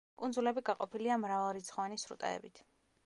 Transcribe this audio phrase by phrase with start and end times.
[0.19, 2.65] კუნძულები გაყოფილია მრავალრიცხოვანი სრუტეებით.